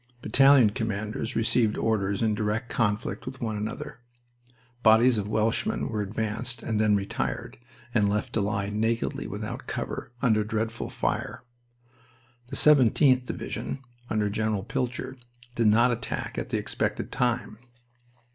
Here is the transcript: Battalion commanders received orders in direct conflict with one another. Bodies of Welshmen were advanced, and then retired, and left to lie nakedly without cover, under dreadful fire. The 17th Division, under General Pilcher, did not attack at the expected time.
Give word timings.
Battalion 0.23 0.71
commanders 0.71 1.35
received 1.35 1.77
orders 1.77 2.23
in 2.23 2.33
direct 2.33 2.69
conflict 2.69 3.27
with 3.27 3.39
one 3.39 3.55
another. 3.55 3.99
Bodies 4.81 5.19
of 5.19 5.27
Welshmen 5.27 5.89
were 5.89 6.01
advanced, 6.01 6.63
and 6.63 6.79
then 6.81 6.95
retired, 6.95 7.59
and 7.93 8.09
left 8.09 8.33
to 8.33 8.41
lie 8.41 8.71
nakedly 8.71 9.27
without 9.27 9.67
cover, 9.67 10.11
under 10.19 10.43
dreadful 10.43 10.89
fire. 10.89 11.43
The 12.47 12.55
17th 12.55 13.27
Division, 13.27 13.83
under 14.09 14.27
General 14.27 14.63
Pilcher, 14.63 15.17
did 15.53 15.67
not 15.67 15.91
attack 15.91 16.35
at 16.35 16.49
the 16.49 16.57
expected 16.57 17.11
time. 17.11 17.59